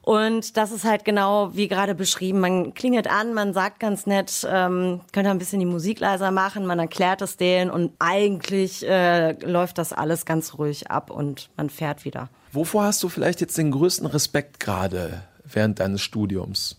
[0.02, 2.40] Und das ist halt genau wie gerade beschrieben.
[2.40, 6.32] Man klingelt an, man sagt ganz nett, ähm, könnt ihr ein bisschen die Musik leiser
[6.32, 11.50] machen, man erklärt es denen und eigentlich äh, läuft das alles ganz ruhig ab und
[11.56, 12.28] man fährt wieder.
[12.50, 16.76] Wovor hast du vielleicht jetzt den größten Respekt gerade während deines Studiums?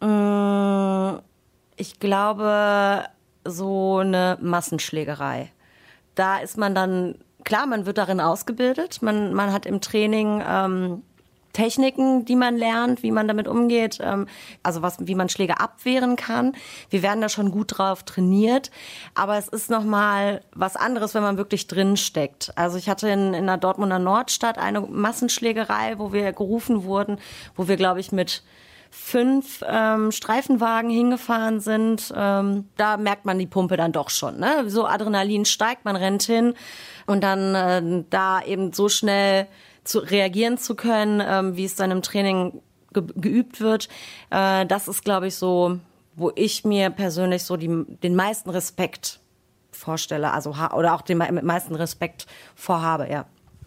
[0.00, 1.12] Äh,
[1.76, 3.04] ich glaube,
[3.44, 5.50] so eine Massenschlägerei.
[6.14, 11.02] Da ist man dann, klar, man wird darin ausgebildet, man, man hat im Training ähm,
[11.54, 14.26] Techniken, die man lernt, wie man damit umgeht, ähm,
[14.62, 16.52] also was, wie man Schläge abwehren kann.
[16.90, 18.70] Wir werden da schon gut drauf trainiert,
[19.14, 22.52] aber es ist noch mal was anderes, wenn man wirklich drin steckt.
[22.56, 27.18] Also ich hatte in, in der Dortmunder Nordstadt eine Massenschlägerei, wo wir gerufen wurden,
[27.56, 28.42] wo wir glaube ich mit
[28.96, 34.38] fünf ähm, Streifenwagen hingefahren sind, ähm, da merkt man die Pumpe dann doch schon.
[34.38, 34.70] Ne?
[34.70, 36.54] So Adrenalin steigt, man rennt hin
[37.06, 39.48] und dann äh, da eben so schnell
[39.84, 42.60] zu reagieren zu können, ähm, wie es dann im Training
[42.92, 43.88] ge geübt wird.
[44.30, 45.78] Äh, das ist, glaube ich, so,
[46.16, 49.20] wo ich mir persönlich so die, den meisten Respekt
[49.70, 53.26] vorstelle, also oder auch den meisten Respekt vorhabe, ja.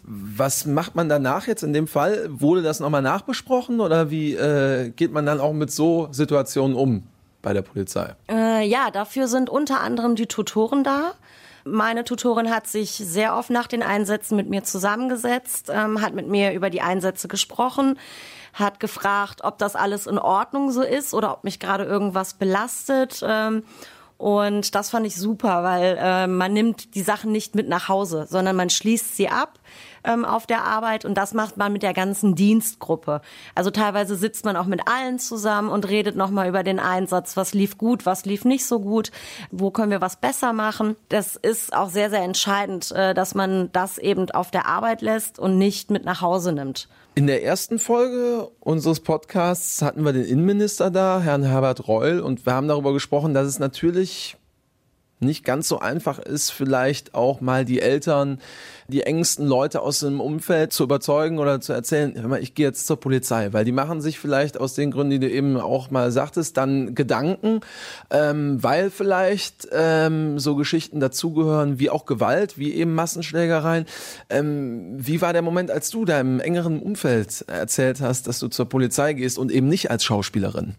[0.10, 2.28] Was macht man danach jetzt in dem Fall?
[2.30, 7.04] Wurde das nochmal nachbesprochen oder wie äh, geht man dann auch mit so Situationen um
[7.42, 8.16] bei der Polizei?
[8.32, 11.12] Äh, ja, dafür sind unter anderem die Tutoren da.
[11.72, 16.28] Meine Tutorin hat sich sehr oft nach den Einsätzen mit mir zusammengesetzt, ähm, hat mit
[16.28, 18.00] mir über die Einsätze gesprochen,
[18.54, 23.22] hat gefragt, ob das alles in Ordnung so ist oder ob mich gerade irgendwas belastet.
[23.24, 23.64] Ähm,
[24.18, 28.26] und das fand ich super, weil äh, man nimmt die Sachen nicht mit nach Hause,
[28.28, 29.60] sondern man schließt sie ab
[30.08, 33.22] ähm, auf der Arbeit und das macht man mit der ganzen Dienstgruppe.
[33.54, 37.54] Also teilweise sitzt man auch mit allen zusammen und redet nochmal über den Einsatz, was
[37.54, 39.12] lief gut, was lief nicht so gut,
[39.52, 40.96] wo können wir was besser machen.
[41.10, 45.38] Das ist auch sehr, sehr entscheidend, äh, dass man das eben auf der Arbeit lässt
[45.38, 46.88] und nicht mit nach Hause nimmt.
[47.18, 52.46] In der ersten Folge unseres Podcasts hatten wir den Innenminister da, Herrn Herbert Reul, und
[52.46, 54.37] wir haben darüber gesprochen, dass es natürlich
[55.20, 58.40] nicht ganz so einfach ist, vielleicht auch mal die Eltern,
[58.88, 62.68] die engsten Leute aus dem Umfeld zu überzeugen oder zu erzählen, hör mal, ich gehe
[62.68, 65.90] jetzt zur Polizei, weil die machen sich vielleicht aus den Gründen, die du eben auch
[65.90, 67.62] mal sagtest, dann Gedanken,
[68.12, 73.86] ähm, weil vielleicht ähm, so Geschichten dazugehören wie auch Gewalt, wie eben Massenschlägereien.
[74.30, 78.70] Ähm, wie war der Moment, als du deinem engeren Umfeld erzählt hast, dass du zur
[78.70, 80.76] Polizei gehst und eben nicht als Schauspielerin?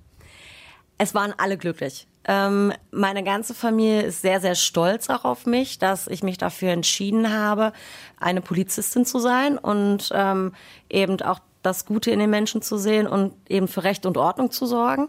[0.97, 2.07] Es waren alle glücklich.
[2.31, 6.71] Ähm, meine ganze Familie ist sehr, sehr stolz auch auf mich, dass ich mich dafür
[6.71, 7.73] entschieden habe,
[8.21, 10.53] eine Polizistin zu sein und ähm,
[10.91, 14.51] eben auch das Gute in den Menschen zu sehen und eben für Recht und Ordnung
[14.51, 15.09] zu sorgen.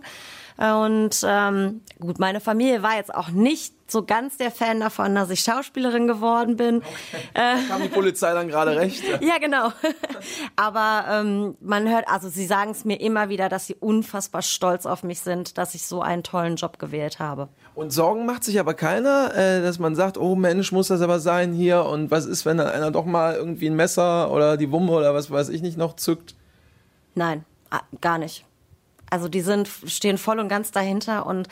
[0.58, 5.30] Und ähm, gut, meine Familie war jetzt auch nicht so ganz der Fan davon, dass
[5.30, 6.78] ich Schauspielerin geworden bin.
[6.78, 6.88] Okay.
[7.34, 9.04] Äh, Haben die Polizei dann gerade recht?
[9.22, 9.72] ja, genau.
[10.56, 14.86] Aber ähm, man hört, also sie sagen es mir immer wieder, dass sie unfassbar stolz
[14.86, 17.50] auf mich sind, dass ich so einen tollen Job gewählt habe.
[17.76, 21.20] Und Sorgen macht sich aber keiner, äh, dass man sagt, oh Mensch, muss das aber
[21.20, 24.72] sein hier und was ist, wenn dann einer doch mal irgendwie ein Messer oder die
[24.72, 26.36] Wumme oder was weiß ich nicht noch zückt?
[27.16, 27.46] Nein,
[28.02, 28.46] gar nicht.
[29.10, 31.48] Also die sind, stehen voll und ganz dahinter und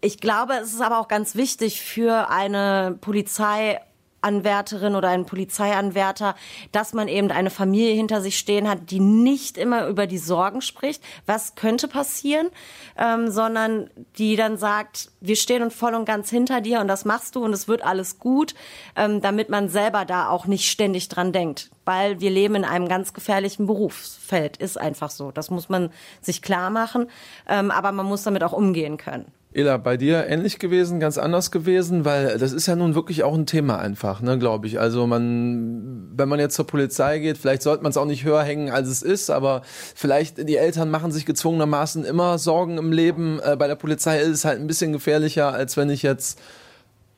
[0.00, 3.80] ich glaube, es ist aber auch ganz wichtig für eine Polizei
[4.20, 6.34] Anwärterin oder ein Polizeianwärter,
[6.72, 10.60] dass man eben eine Familie hinter sich stehen hat, die nicht immer über die Sorgen
[10.60, 12.48] spricht, was könnte passieren,
[12.96, 17.04] ähm, sondern die dann sagt, wir stehen und voll und ganz hinter dir und das
[17.04, 18.54] machst du und es wird alles gut,
[18.96, 22.88] ähm, damit man selber da auch nicht ständig dran denkt, weil wir leben in einem
[22.88, 25.30] ganz gefährlichen Berufsfeld, ist einfach so.
[25.30, 27.08] Das muss man sich klar machen,
[27.48, 29.32] ähm, aber man muss damit auch umgehen können.
[29.50, 33.34] Ela, bei dir ähnlich gewesen, ganz anders gewesen, weil das ist ja nun wirklich auch
[33.34, 34.78] ein Thema einfach, ne, glaube ich.
[34.78, 38.42] Also man, wenn man jetzt zur Polizei geht, vielleicht sollte man es auch nicht höher
[38.42, 39.62] hängen, als es ist, aber
[39.94, 43.40] vielleicht die Eltern machen sich gezwungenermaßen immer Sorgen im Leben.
[43.42, 46.38] Äh, bei der Polizei ist es halt ein bisschen gefährlicher, als wenn ich jetzt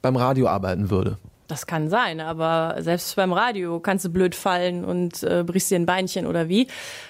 [0.01, 1.19] beim Radio arbeiten würde.
[1.51, 5.81] Das kann sein, aber selbst beim Radio kannst du blöd fallen und äh, brichst dir
[5.81, 6.69] ein Beinchen oder wie.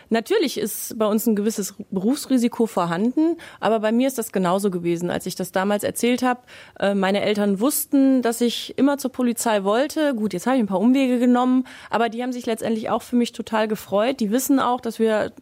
[0.08, 5.10] Natürlich ist bei uns ein gewisses Berufsrisiko vorhanden, aber bei mir ist das genauso gewesen,
[5.10, 6.40] als ich das damals erzählt habe.
[6.78, 10.14] Äh, meine Eltern wussten, dass ich immer zur Polizei wollte.
[10.14, 13.16] Gut, jetzt habe ich ein paar Umwege genommen, aber die haben sich letztendlich auch für
[13.16, 14.20] mich total gefreut.
[14.20, 15.32] Die wissen auch, dass wir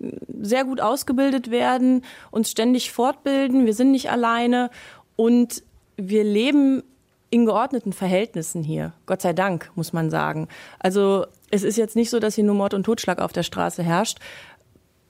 [0.41, 3.65] sehr gut ausgebildet werden, uns ständig fortbilden.
[3.65, 4.71] Wir sind nicht alleine
[5.15, 5.63] und
[5.97, 6.83] wir leben
[7.31, 8.93] in geordneten Verhältnissen hier.
[9.07, 10.49] Gott sei Dank, muss man sagen.
[10.79, 13.83] Also es ist jetzt nicht so, dass hier nur Mord und Totschlag auf der Straße
[13.83, 14.19] herrscht.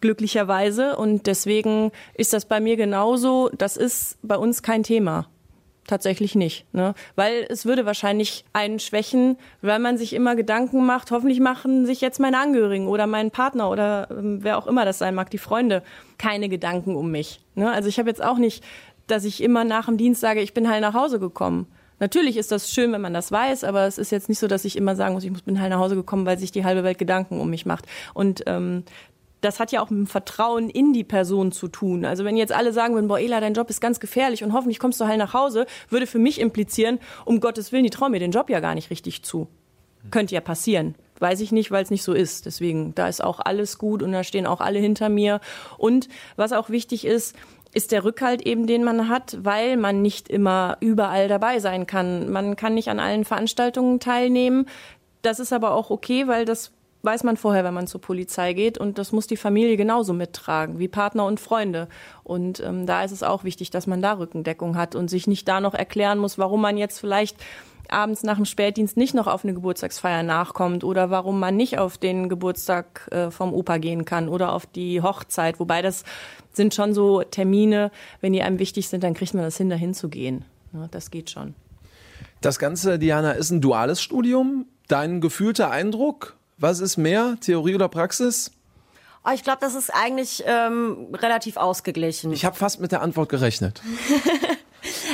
[0.00, 0.96] Glücklicherweise.
[0.96, 3.50] Und deswegen ist das bei mir genauso.
[3.56, 5.28] Das ist bei uns kein Thema.
[5.86, 6.66] Tatsächlich nicht.
[6.74, 6.94] Ne?
[7.16, 12.02] Weil es würde wahrscheinlich einen schwächen, weil man sich immer Gedanken macht, hoffentlich machen sich
[12.02, 15.38] jetzt meine Angehörigen oder mein Partner oder ähm, wer auch immer das sein mag, die
[15.38, 15.82] Freunde,
[16.18, 17.40] keine Gedanken um mich.
[17.54, 17.72] Ne?
[17.72, 18.62] Also ich habe jetzt auch nicht,
[19.06, 21.66] dass ich immer nach dem Dienst sage, ich bin halt nach Hause gekommen.
[22.00, 24.64] Natürlich ist das schön, wenn man das weiß, aber es ist jetzt nicht so, dass
[24.64, 26.98] ich immer sagen muss, ich bin halt nach Hause gekommen, weil sich die halbe Welt
[26.98, 27.86] Gedanken um mich macht.
[28.14, 28.84] Und ähm,
[29.40, 32.04] das hat ja auch mit dem Vertrauen in die Person zu tun.
[32.04, 34.78] Also wenn jetzt alle sagen würden, boah, Ela, dein Job ist ganz gefährlich und hoffentlich
[34.78, 38.20] kommst du heil nach Hause, würde für mich implizieren, um Gottes Willen, die trauen mir
[38.20, 39.48] den Job ja gar nicht richtig zu.
[40.10, 40.94] Könnte ja passieren.
[41.20, 42.46] Weiß ich nicht, weil es nicht so ist.
[42.46, 45.40] Deswegen, da ist auch alles gut und da stehen auch alle hinter mir.
[45.76, 47.34] Und was auch wichtig ist,
[47.72, 52.30] ist der Rückhalt eben, den man hat, weil man nicht immer überall dabei sein kann.
[52.30, 54.66] Man kann nicht an allen Veranstaltungen teilnehmen.
[55.22, 58.78] Das ist aber auch okay, weil das weiß man vorher, wenn man zur Polizei geht.
[58.78, 61.88] Und das muss die Familie genauso mittragen, wie Partner und Freunde.
[62.24, 65.46] Und ähm, da ist es auch wichtig, dass man da Rückendeckung hat und sich nicht
[65.46, 67.36] da noch erklären muss, warum man jetzt vielleicht
[67.92, 71.98] abends nach dem Spätdienst nicht noch auf eine Geburtstagsfeier nachkommt oder warum man nicht auf
[71.98, 75.60] den Geburtstag äh, vom Opa gehen kann oder auf die Hochzeit.
[75.60, 76.04] Wobei das
[76.52, 79.94] sind schon so Termine, wenn die einem wichtig sind, dann kriegt man das hin, dahin
[79.94, 80.44] zu gehen.
[80.72, 81.54] Ja, das geht schon.
[82.40, 84.66] Das Ganze, Diana, ist ein duales Studium.
[84.86, 86.36] Dein gefühlter Eindruck?
[86.56, 88.52] Was ist mehr, Theorie oder Praxis?
[89.24, 92.32] Oh, ich glaube, das ist eigentlich ähm, relativ ausgeglichen.
[92.32, 93.82] Ich habe fast mit der Antwort gerechnet.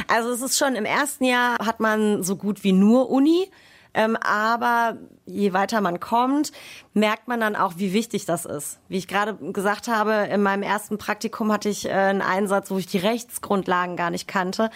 [0.09, 3.51] Also es ist schon im ersten Jahr hat man so gut wie nur Uni.
[3.97, 6.51] Ähm, aber je weiter man kommt,
[6.95, 8.81] merkt man dann auch, wie wichtig das ist.
[8.88, 12.79] Wie ich gerade gesagt habe, in meinem ersten Praktikum hatte ich äh, einen Einsatz, wo
[12.79, 14.71] ich die Rechtsgrundlagen gar nicht kannte.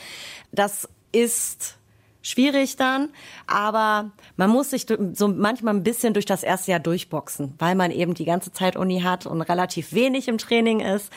[0.53, 1.79] Das ist
[2.23, 3.09] schwierig dann,
[3.47, 7.91] aber man muss sich so manchmal ein bisschen durch das erste Jahr durchboxen, weil man
[7.91, 11.13] eben die ganze Zeit Uni hat und relativ wenig im Training ist.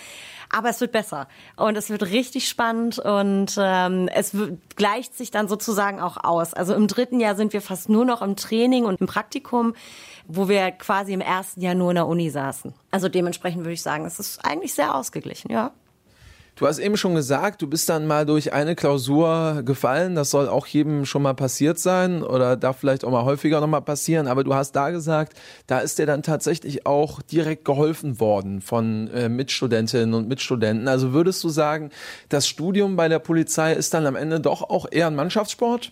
[0.54, 4.36] Aber es wird besser und es wird richtig spannend und ähm, es
[4.76, 6.54] gleicht sich dann sozusagen auch aus.
[6.54, 9.74] Also im dritten Jahr sind wir fast nur noch im Training und im Praktikum,
[10.28, 12.74] wo wir quasi im ersten Jahr nur in der Uni saßen.
[12.92, 15.72] Also dementsprechend würde ich sagen, es ist eigentlich sehr ausgeglichen, ja.
[16.62, 20.14] Du hast eben schon gesagt, du bist dann mal durch eine Klausur gefallen.
[20.14, 23.68] Das soll auch jedem schon mal passiert sein oder darf vielleicht auch mal häufiger noch
[23.68, 24.28] mal passieren.
[24.28, 25.34] Aber du hast da gesagt,
[25.66, 30.88] da ist dir dann tatsächlich auch direkt geholfen worden von äh, Mitstudentinnen und Mitstudenten.
[30.88, 31.90] Also würdest du sagen,
[32.30, 35.92] das Studium bei der Polizei ist dann am Ende doch auch eher ein Mannschaftssport?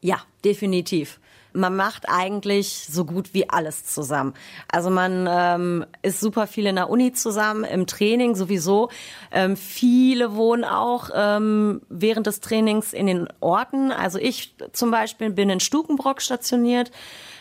[0.00, 1.20] Ja, definitiv
[1.52, 4.34] man macht eigentlich so gut wie alles zusammen.
[4.70, 8.90] Also man ähm, ist super viel in der Uni zusammen, im Training sowieso.
[9.30, 13.92] Ähm, viele wohnen auch ähm, während des Trainings in den Orten.
[13.92, 16.90] Also ich zum Beispiel bin in Stukenbrock stationiert.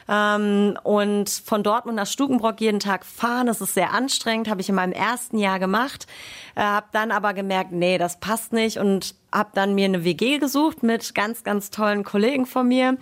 [0.09, 4.69] Ähm, und von Dortmund nach Stukenbrock jeden Tag fahren, das ist sehr anstrengend, habe ich
[4.69, 6.07] in meinem ersten Jahr gemacht,
[6.55, 10.37] äh, habe dann aber gemerkt, nee, das passt nicht und habe dann mir eine WG
[10.37, 12.97] gesucht mit ganz, ganz tollen Kollegen von mir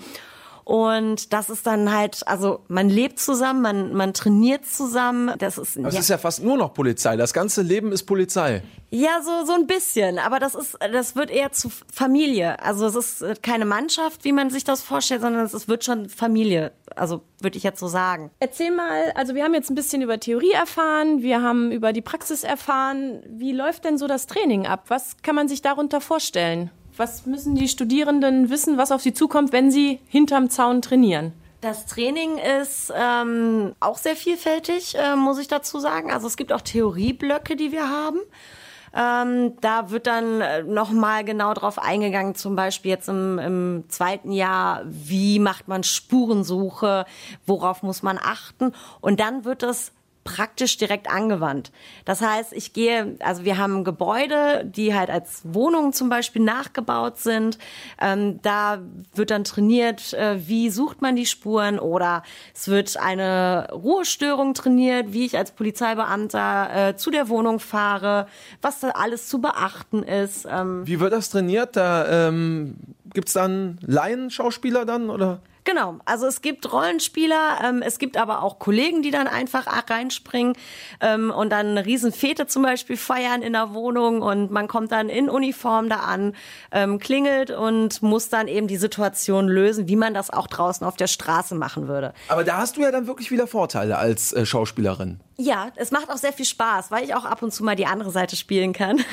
[0.66, 5.32] und das ist dann halt, also man lebt zusammen, man, man trainiert zusammen.
[5.38, 6.00] Das ist, das ja.
[6.00, 7.16] ist ja fast nur noch Polizei.
[7.16, 8.64] Das ganze Leben ist Polizei.
[8.90, 10.18] Ja, so, so ein bisschen.
[10.18, 12.60] Aber das ist, das wird eher zu Familie.
[12.64, 16.72] Also es ist keine Mannschaft, wie man sich das vorstellt, sondern es wird schon Familie.
[16.96, 18.32] Also würde ich jetzt so sagen.
[18.40, 22.02] Erzähl mal, also wir haben jetzt ein bisschen über Theorie erfahren, wir haben über die
[22.02, 23.22] Praxis erfahren.
[23.30, 24.86] Wie läuft denn so das Training ab?
[24.88, 26.72] Was kann man sich darunter vorstellen?
[26.98, 31.34] Was müssen die Studierenden wissen, was auf sie zukommt, wenn sie hinterm Zaun trainieren?
[31.62, 36.12] Das Training ist ähm, auch sehr vielfältig, äh, muss ich dazu sagen.
[36.12, 38.20] Also es gibt auch Theorieblöcke, die wir haben.
[38.96, 44.32] Ähm, da wird dann äh, nochmal genau drauf eingegangen, zum Beispiel jetzt im, im zweiten
[44.32, 47.06] Jahr, wie macht man Spurensuche,
[47.46, 48.72] worauf muss man achten.
[49.02, 49.92] Und dann wird es
[50.26, 51.72] praktisch direkt angewandt.
[52.04, 57.20] Das heißt, ich gehe, also wir haben Gebäude, die halt als Wohnungen zum Beispiel nachgebaut
[57.20, 57.60] sind.
[58.02, 58.80] Ähm, da
[59.14, 62.24] wird dann trainiert, äh, wie sucht man die Spuren oder
[62.56, 68.28] es wird eine Ruhestörung trainiert, wie ich als Polizeibeamter äh, zu der Wohnung fahre,
[68.64, 70.48] was da alles zu beachten ist.
[70.50, 71.76] Ähm wie wird das trainiert?
[71.76, 72.78] Da ähm,
[73.14, 75.40] gibt's dann Laienschauspieler dann oder?
[75.66, 80.54] Genau, also es gibt Rollenspieler, ähm, es gibt aber auch Kollegen, die dann einfach reinspringen
[81.02, 85.10] ähm, und dann eine Riesenfete zum Beispiel feiern in der Wohnung und man kommt dann
[85.10, 86.36] in Uniform da an,
[86.72, 90.98] ähm, klingelt und muss dann eben die Situation lösen, wie man das auch draußen auf
[90.98, 92.14] der Straße machen würde.
[92.28, 95.20] Aber da hast du ja dann wirklich wieder Vorteile als äh, Schauspielerin.
[95.38, 97.86] Ja, es macht auch sehr viel Spaß, weil ich auch ab und zu mal die
[97.86, 99.04] andere Seite spielen kann.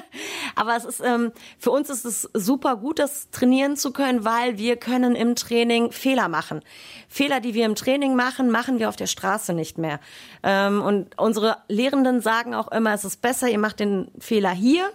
[0.56, 4.58] Aber es ist ähm, für uns ist es super gut, das trainieren zu können, weil
[4.58, 6.62] wir können im Training Fehler machen.
[7.08, 10.00] Fehler, die wir im Training machen, machen wir auf der Straße nicht mehr.
[10.42, 14.90] Ähm, und unsere Lehrenden sagen auch immer, es ist besser, ihr macht den Fehler hier.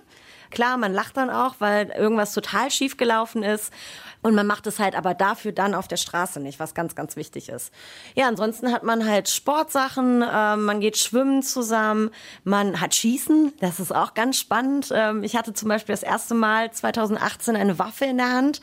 [0.54, 3.74] Klar, man lacht dann auch, weil irgendwas total schief gelaufen ist.
[4.22, 7.16] Und man macht es halt aber dafür dann auf der Straße nicht, was ganz, ganz
[7.18, 7.74] wichtig ist.
[8.16, 12.10] Ja, ansonsten hat man halt Sportsachen, äh, man geht schwimmen zusammen,
[12.44, 14.94] man hat Schießen, das ist auch ganz spannend.
[14.96, 18.62] Ähm, ich hatte zum Beispiel das erste Mal 2018 eine Waffe in der Hand.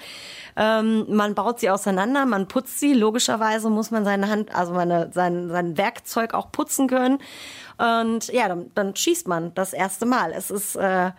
[0.57, 2.95] Ähm, man baut sie auseinander, man putzt sie.
[2.95, 7.19] Logischerweise muss man seine Hand, also meine, sein, sein Werkzeug auch putzen können.
[7.77, 10.33] Und ja, dann, dann schießt man das erste Mal.
[10.33, 11.11] Es ist äh,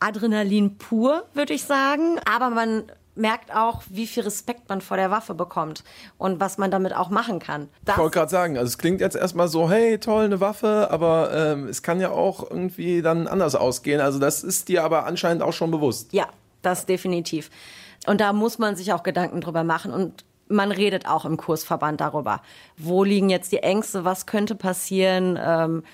[0.00, 2.18] Adrenalin pur, würde ich sagen.
[2.24, 2.84] Aber man
[3.16, 5.84] merkt auch, wie viel Respekt man vor der Waffe bekommt
[6.18, 7.68] und was man damit auch machen kann.
[7.84, 10.88] Das ich wollte gerade sagen, also es klingt jetzt erstmal so, hey, toll, eine Waffe,
[10.90, 14.00] aber ähm, es kann ja auch irgendwie dann anders ausgehen.
[14.00, 16.12] Also das ist dir aber anscheinend auch schon bewusst.
[16.12, 16.28] Ja,
[16.62, 17.50] das definitiv.
[18.06, 22.00] Und da muss man sich auch Gedanken drüber machen und man redet auch im Kursverband
[22.00, 22.42] darüber.
[22.76, 24.04] Wo liegen jetzt die Ängste?
[24.04, 25.38] Was könnte passieren?
[25.42, 25.84] Ähm,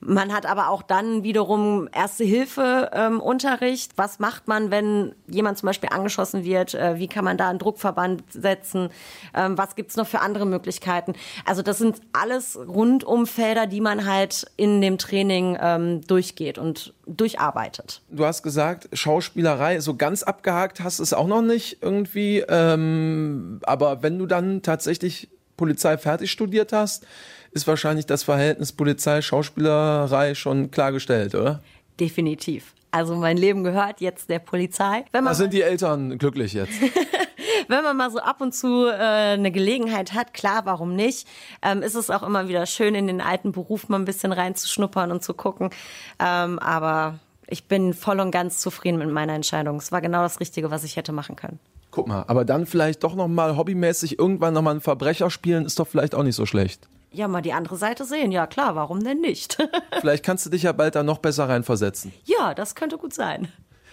[0.00, 3.92] man hat aber auch dann wiederum Erste-Hilfe-Unterricht.
[3.92, 6.74] Ähm, Was macht man, wenn jemand zum Beispiel angeschossen wird?
[6.74, 8.88] Äh, wie kann man da einen Druckverband setzen?
[9.34, 11.14] Ähm, was gibt's noch für andere Möglichkeiten?
[11.44, 18.02] Also das sind alles Rundumfelder, die man halt in dem Training ähm, durchgeht und durcharbeitet.
[18.08, 22.42] Du hast gesagt, Schauspielerei, so ganz abgehakt hast du es auch noch nicht irgendwie.
[22.48, 25.28] Ähm, aber wenn du dann tatsächlich
[25.60, 27.06] Polizei fertig studiert hast,
[27.52, 31.62] ist wahrscheinlich das Verhältnis Polizei-Schauspielerei schon klargestellt, oder?
[31.98, 32.74] Definitiv.
[32.92, 35.04] Also mein Leben gehört jetzt der Polizei.
[35.12, 36.72] Wenn man da sind die Eltern glücklich jetzt.
[37.68, 41.28] Wenn man mal so ab und zu äh, eine Gelegenheit hat, klar, warum nicht?
[41.62, 45.12] Ähm, ist es auch immer wieder schön, in den alten Beruf mal ein bisschen reinzuschnuppern
[45.12, 45.70] und zu gucken.
[46.18, 49.76] Ähm, aber ich bin voll und ganz zufrieden mit meiner Entscheidung.
[49.76, 51.60] Es war genau das Richtige, was ich hätte machen können.
[51.92, 55.64] Guck mal, aber dann vielleicht doch noch mal hobbymäßig irgendwann noch mal einen Verbrecher spielen,
[55.64, 58.32] ist doch vielleicht auch nicht so schlecht ja, mal die andere Seite sehen.
[58.32, 59.58] Ja, klar, warum denn nicht?
[60.00, 62.12] Vielleicht kannst du dich ja bald da noch besser reinversetzen.
[62.24, 63.48] Ja, das könnte gut sein.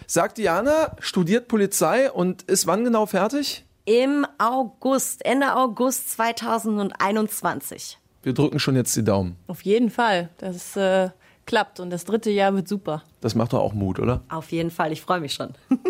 [0.06, 3.66] Sagt Diana, studiert Polizei und ist wann genau fertig?
[3.86, 7.98] Im August, Ende August 2021.
[8.24, 9.38] Wir drücken schon jetzt die Daumen.
[9.48, 10.30] Auf jeden Fall.
[10.38, 11.10] Das äh,
[11.46, 13.04] klappt und das dritte Jahr wird super.
[13.22, 14.22] Das macht doch auch Mut, oder?
[14.30, 15.54] Auf jeden Fall, ich freue mich schon.